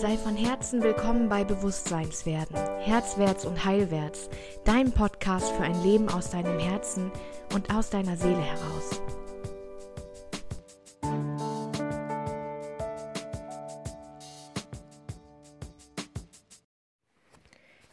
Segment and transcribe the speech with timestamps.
[0.00, 4.30] Sei von Herzen willkommen bei Bewusstseinswerden, Herzwärts und Heilwärts,
[4.64, 7.10] dein Podcast für ein Leben aus deinem Herzen
[7.52, 9.02] und aus deiner Seele heraus.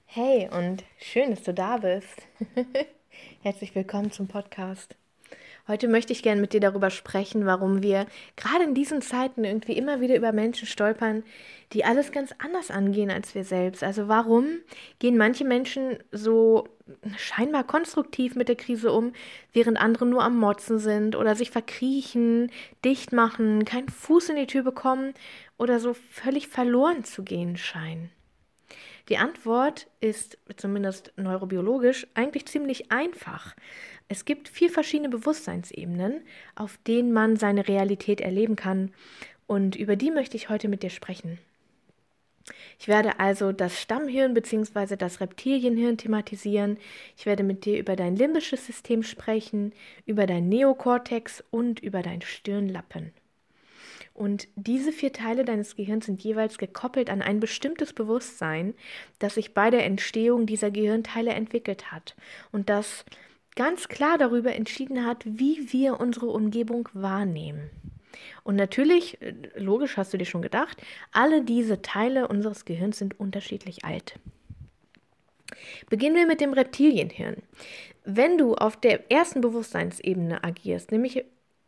[0.06, 2.22] Hey und schön, dass du da bist.
[3.42, 4.96] Herzlich willkommen zum Podcast.
[5.68, 9.74] Heute möchte ich gerne mit dir darüber sprechen, warum wir gerade in diesen Zeiten irgendwie
[9.74, 11.24] immer wieder über Menschen stolpern,
[11.74, 13.84] die alles ganz anders angehen als wir selbst.
[13.84, 14.60] Also warum
[15.00, 16.68] gehen manche Menschen so
[17.18, 19.14] scheinbar konstruktiv mit der Krise um,
[19.54, 22.52] während andere nur am Motzen sind oder sich verkriechen,
[22.84, 25.16] dicht machen, keinen Fuß in die Tür bekommen
[25.58, 28.12] oder so völlig verloren zu gehen scheinen?
[29.10, 33.56] Die Antwort ist zumindest neurobiologisch eigentlich ziemlich einfach.
[34.08, 36.22] Es gibt vier verschiedene Bewusstseinsebenen,
[36.56, 38.92] auf denen man seine Realität erleben kann,
[39.48, 41.38] und über die möchte ich heute mit dir sprechen.
[42.80, 44.96] Ich werde also das Stammhirn bzw.
[44.96, 46.78] das Reptilienhirn thematisieren.
[47.18, 49.74] Ich werde mit dir über dein limbisches System sprechen,
[50.06, 53.14] über dein Neokortex und über dein Stirnlappen.
[54.16, 58.74] Und diese vier Teile deines Gehirns sind jeweils gekoppelt an ein bestimmtes Bewusstsein,
[59.20, 62.16] das sich bei der Entstehung dieser Gehirnteile entwickelt hat
[62.54, 63.04] und das
[63.58, 67.70] ganz klar darüber entschieden hat, wie wir unsere Umgebung wahrnehmen.
[68.44, 73.20] Und natürlich, äh, logisch hast du dir schon gedacht, alle diese Teile unseres Gehirns sind
[73.20, 74.18] unterschiedlich alt.
[75.90, 77.44] Beginnen wir mit dem Reptilienhirn.
[78.06, 81.26] Wenn du auf der ersten Bewusstseinsebene agierst, nämlich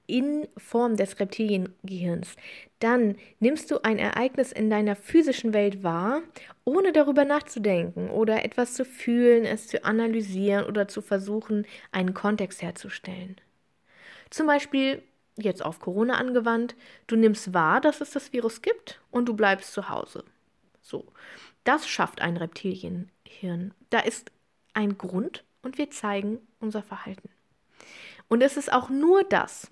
[0.08, 2.36] in Form des Reptiliengehirns,
[2.80, 6.22] dann nimmst du ein Ereignis in deiner physischen Welt wahr,
[6.63, 12.61] ohne darüber nachzudenken oder etwas zu fühlen, es zu analysieren oder zu versuchen, einen Kontext
[12.61, 13.35] herzustellen.
[14.30, 15.03] Zum Beispiel
[15.38, 16.75] jetzt auf Corona angewandt,
[17.08, 20.23] du nimmst wahr, dass es das Virus gibt und du bleibst zu Hause.
[20.81, 21.05] So,
[21.63, 23.74] das schafft ein Reptilienhirn.
[23.89, 24.31] Da ist
[24.74, 27.29] ein Grund und wir zeigen unser Verhalten.
[28.29, 29.72] Und es ist auch nur das,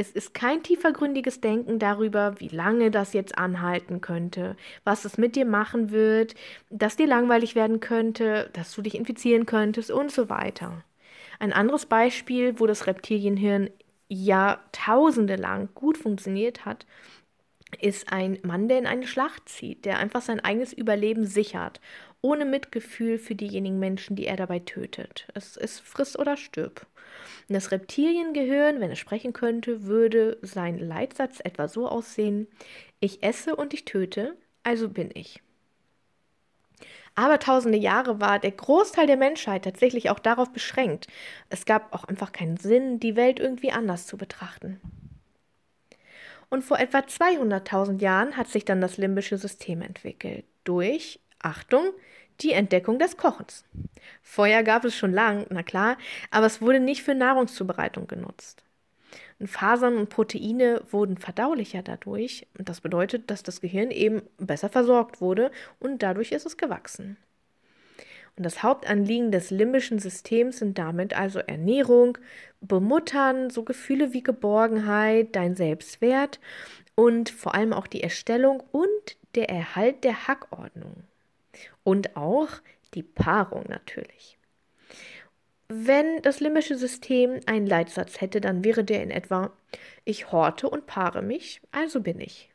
[0.00, 5.36] es ist kein tiefergründiges Denken darüber, wie lange das jetzt anhalten könnte, was es mit
[5.36, 6.34] dir machen wird,
[6.70, 10.84] dass dir langweilig werden könnte, dass du dich infizieren könntest und so weiter.
[11.38, 13.68] Ein anderes Beispiel, wo das Reptilienhirn
[14.08, 16.86] Jahrtausende lang gut funktioniert hat,
[17.78, 21.80] ist ein Mann, der in eine Schlacht zieht, der einfach sein eigenes Überleben sichert,
[22.22, 25.28] ohne Mitgefühl für diejenigen Menschen, die er dabei tötet.
[25.34, 26.86] Es ist friss oder stirb.
[27.48, 32.46] Und das Reptiliengehirn, wenn es sprechen könnte, würde sein Leitsatz etwa so aussehen:
[33.00, 35.42] Ich esse und ich töte, also bin ich.
[37.14, 41.08] Aber tausende Jahre war der Großteil der Menschheit tatsächlich auch darauf beschränkt.
[41.48, 44.80] Es gab auch einfach keinen Sinn, die Welt irgendwie anders zu betrachten.
[46.50, 50.44] Und vor etwa 200.000 Jahren hat sich dann das limbische System entwickelt.
[50.64, 51.92] Durch, Achtung,
[52.40, 53.64] die Entdeckung des Kochens.
[54.22, 55.96] Feuer gab es schon lang, na klar,
[56.30, 58.64] aber es wurde nicht für Nahrungszubereitung genutzt.
[59.38, 62.46] Und Fasern und Proteine wurden verdaulicher dadurch.
[62.58, 67.16] Und das bedeutet, dass das Gehirn eben besser versorgt wurde und dadurch ist es gewachsen.
[68.40, 72.16] Und das Hauptanliegen des limbischen Systems sind damit also Ernährung,
[72.62, 76.40] Bemuttern, so Gefühle wie Geborgenheit, dein Selbstwert
[76.94, 81.02] und vor allem auch die Erstellung und der Erhalt der Hackordnung.
[81.84, 82.48] Und auch
[82.94, 84.38] die Paarung natürlich.
[85.68, 89.52] Wenn das limbische System einen Leitsatz hätte, dann wäre der in etwa,
[90.06, 92.49] ich horte und paare mich, also bin ich.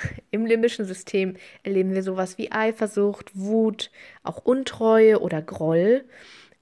[0.30, 3.90] Im limbischen System erleben wir sowas wie Eifersucht, Wut,
[4.22, 6.04] auch Untreue oder Groll.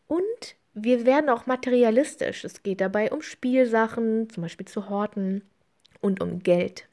[0.06, 2.44] Und wir werden auch materialistisch.
[2.44, 5.42] Es geht dabei um Spielsachen, zum Beispiel zu horten
[6.00, 6.88] und um Geld.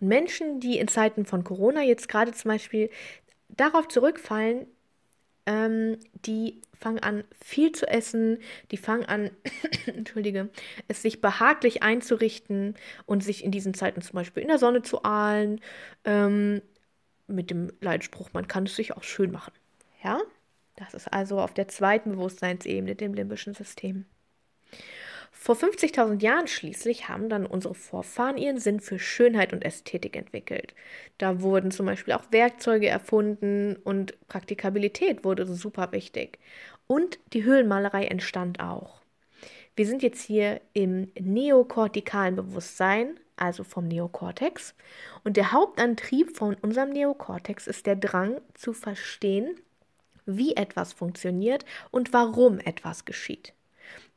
[0.00, 2.90] Und Menschen, die in Zeiten von Corona jetzt gerade zum Beispiel
[3.48, 4.66] darauf zurückfallen,
[5.46, 8.38] ähm, die fangen an, viel zu essen,
[8.70, 9.30] die fangen an,
[9.86, 10.48] entschuldige,
[10.88, 12.74] es sich behaglich einzurichten
[13.06, 15.60] und sich in diesen Zeiten zum Beispiel in der Sonne zu ahlen,
[16.04, 16.62] ähm,
[17.26, 19.52] mit dem Leitspruch, man kann es sich auch schön machen.
[20.02, 20.20] Ja,
[20.76, 24.06] das ist also auf der zweiten Bewusstseinsebene, dem limbischen System.
[25.30, 30.74] Vor 50.000 Jahren schließlich haben dann unsere Vorfahren ihren Sinn für Schönheit und Ästhetik entwickelt.
[31.18, 36.38] Da wurden zum Beispiel auch Werkzeuge erfunden und Praktikabilität wurde super wichtig.
[36.86, 39.00] Und die Höhlenmalerei entstand auch.
[39.76, 44.74] Wir sind jetzt hier im neokortikalen Bewusstsein, also vom Neokortex.
[45.24, 49.56] Und der Hauptantrieb von unserem Neokortex ist der Drang zu verstehen,
[50.26, 53.54] wie etwas funktioniert und warum etwas geschieht.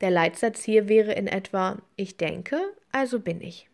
[0.04, 2.60] Der Leitsatz hier wäre in etwa Ich denke,
[2.92, 3.70] also bin ich.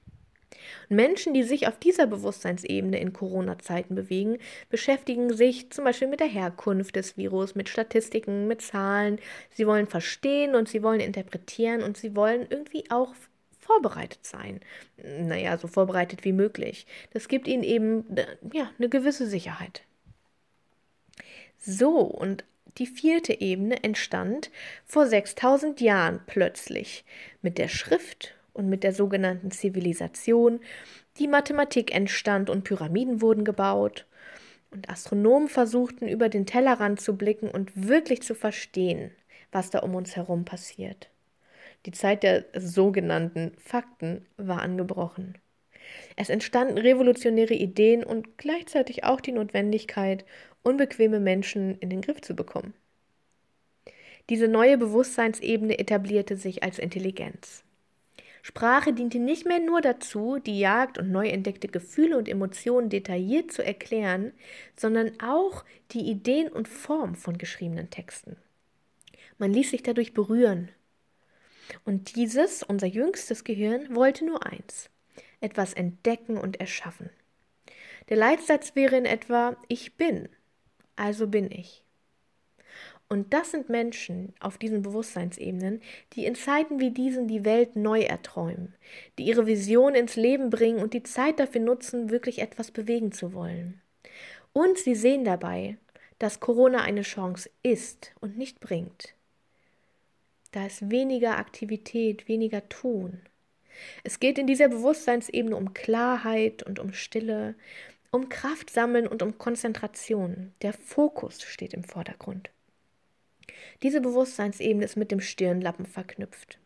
[0.87, 4.37] Menschen, die sich auf dieser Bewusstseinsebene in Corona-Zeiten bewegen,
[4.69, 9.17] beschäftigen sich zum Beispiel mit der Herkunft des Virus, mit Statistiken, mit Zahlen.
[9.55, 13.15] Sie wollen verstehen und sie wollen interpretieren und sie wollen irgendwie auch
[13.57, 14.59] vorbereitet sein.
[14.97, 16.85] Naja, so vorbereitet wie möglich.
[17.11, 18.05] Das gibt ihnen eben
[18.53, 19.81] ja, eine gewisse Sicherheit.
[21.57, 22.43] So, und
[22.79, 24.49] die vierte Ebene entstand
[24.85, 27.05] vor 6000 Jahren plötzlich
[27.41, 30.59] mit der Schrift und mit der sogenannten Zivilisation.
[31.17, 34.05] Die Mathematik entstand und Pyramiden wurden gebaut.
[34.71, 39.11] Und Astronomen versuchten über den Tellerrand zu blicken und wirklich zu verstehen,
[39.51, 41.09] was da um uns herum passiert.
[41.85, 45.37] Die Zeit der sogenannten Fakten war angebrochen.
[46.15, 50.25] Es entstanden revolutionäre Ideen und gleichzeitig auch die Notwendigkeit,
[50.69, 52.73] unbequeme Menschen in den Griff zu bekommen.
[54.29, 57.63] Diese neue Bewusstseinsebene etablierte sich als Intelligenz.
[58.43, 63.51] Sprache diente nicht mehr nur dazu, die Jagd und neu entdeckte Gefühle und Emotionen detailliert
[63.51, 64.31] zu erklären,
[64.75, 68.37] sondern auch die Ideen und Form von geschriebenen Texten.
[69.39, 70.69] Man ließ sich dadurch berühren.
[71.85, 74.89] Und dieses, unser jüngstes Gehirn, wollte nur eins,
[75.41, 77.09] etwas entdecken und erschaffen.
[78.09, 80.29] Der Leitsatz wäre in etwa Ich bin,
[80.99, 81.83] also bin ich.
[83.07, 85.81] Und das sind Menschen auf diesen Bewusstseinsebenen,
[86.13, 88.75] die in Zeiten wie diesen die Welt neu erträumen,
[89.17, 93.33] die ihre Vision ins Leben bringen und die Zeit dafür nutzen, wirklich etwas bewegen zu
[93.33, 93.81] wollen.
[94.53, 95.77] Und sie sehen dabei,
[96.19, 99.15] dass Corona eine Chance ist und nicht bringt.
[100.51, 103.21] Da ist weniger Aktivität, weniger Tun.
[104.03, 107.55] Es geht in dieser Bewusstseinsebene um Klarheit und um Stille,
[108.11, 110.53] um Kraft sammeln und um Konzentration.
[110.61, 112.49] Der Fokus steht im Vordergrund.
[113.83, 116.59] Diese Bewusstseinsebene ist mit dem Stirnlappen verknüpft.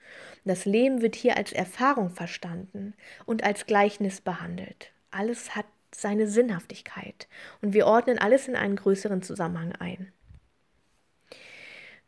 [0.45, 2.93] Das Leben wird hier als Erfahrung verstanden
[3.25, 4.91] und als Gleichnis behandelt.
[5.11, 7.27] Alles hat seine Sinnhaftigkeit
[7.61, 10.11] und wir ordnen alles in einen größeren Zusammenhang ein.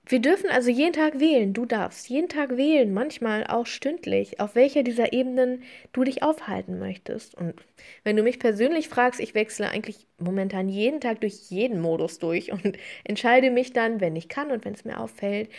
[0.07, 1.53] Wir dürfen also jeden Tag wählen.
[1.53, 5.63] Du darfst jeden Tag wählen, manchmal auch stündlich, auf welcher dieser Ebenen
[5.93, 7.33] du dich aufhalten möchtest.
[7.35, 7.55] Und
[8.03, 12.51] wenn du mich persönlich fragst, ich wechsle eigentlich momentan jeden Tag durch jeden Modus durch
[12.51, 15.49] und entscheide mich dann, wenn ich kann und wenn es mir auffällt,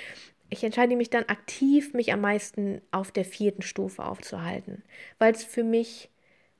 [0.48, 4.84] ich entscheide mich dann aktiv, mich am meisten auf der vierten Stufe aufzuhalten,
[5.18, 6.08] weil es für mich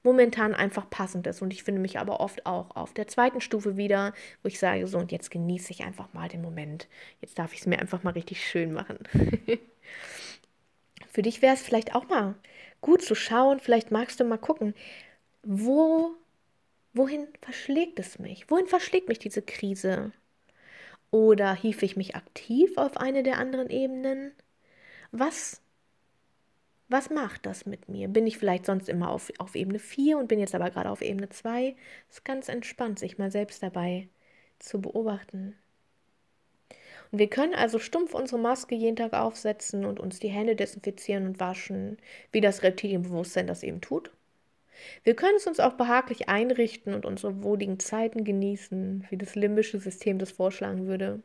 [0.06, 1.42] momentan einfach passend ist.
[1.42, 4.86] Und ich finde mich aber oft auch auf der zweiten Stufe wieder, wo ich sage,
[4.86, 6.86] so und jetzt genieße ich einfach mal den Moment.
[7.20, 9.00] Jetzt darf ich es mir einfach mal richtig schön machen.
[11.10, 12.36] Für dich wäre es vielleicht auch mal
[12.80, 14.74] gut zu schauen, vielleicht magst du mal gucken,
[15.42, 16.14] wo,
[16.94, 18.48] wohin verschlägt es mich?
[18.48, 20.12] Wohin verschlägt mich diese Krise?
[21.10, 24.32] Oder hiefe ich mich aktiv auf eine der anderen Ebenen?
[25.10, 25.62] Was
[26.88, 28.08] was macht das mit mir?
[28.08, 31.02] Bin ich vielleicht sonst immer auf, auf Ebene 4 und bin jetzt aber gerade auf
[31.02, 31.74] Ebene 2?
[32.08, 34.08] Es ist ganz entspannt, sich mal selbst dabei
[34.58, 35.56] zu beobachten.
[37.10, 41.26] Und wir können also stumpf unsere Maske jeden Tag aufsetzen und uns die Hände desinfizieren
[41.26, 41.98] und waschen,
[42.32, 44.10] wie das Reptilienbewusstsein das eben tut.
[45.04, 49.80] Wir können es uns auch behaglich einrichten und unsere wohligen Zeiten genießen, wie das limbische
[49.80, 51.22] System das vorschlagen würde.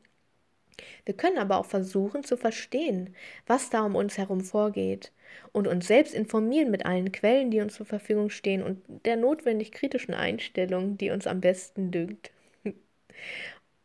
[1.06, 3.16] Wir können aber auch versuchen zu verstehen,
[3.46, 5.12] was da um uns herum vorgeht
[5.52, 9.72] und uns selbst informieren mit allen Quellen, die uns zur Verfügung stehen und der notwendig
[9.72, 12.32] kritischen Einstellung, die uns am besten dünkt.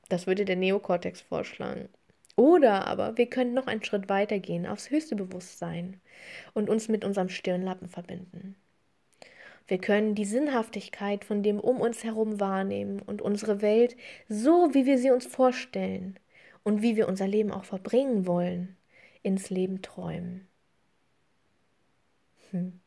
[0.08, 1.88] Das würde der Neokortex vorschlagen.
[2.36, 6.00] Oder aber wir können noch einen Schritt weiter gehen aufs höchste Bewusstsein
[6.54, 8.54] und uns mit unserem Stirnlappen verbinden.
[9.66, 13.96] Wir können die Sinnhaftigkeit von dem um uns herum wahrnehmen und unsere Welt
[14.28, 16.20] so, wie wir sie uns vorstellen,
[16.66, 18.76] und wie wir unser Leben auch verbringen wollen,
[19.22, 20.48] ins Leben träumen.
[22.56, 22.80] Hm.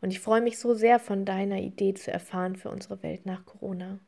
[0.00, 3.44] Und ich freue mich so sehr von deiner Idee zu erfahren für unsere Welt nach
[3.44, 3.98] Corona.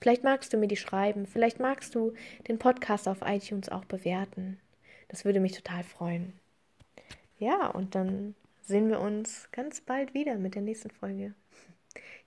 [0.00, 2.14] Vielleicht magst du mir die schreiben, vielleicht magst du
[2.46, 4.58] den Podcast auf iTunes auch bewerten.
[5.08, 6.32] Das würde mich total freuen.
[7.38, 11.34] Ja, und dann sehen wir uns ganz bald wieder mit der nächsten Folge.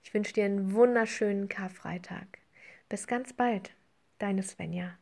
[0.04, 2.38] Ich wünsche dir einen wunderschönen Karfreitag.
[2.88, 3.70] Bis ganz bald,
[4.18, 4.98] deine Svenja.